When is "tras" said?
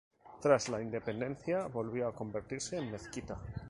0.41-0.67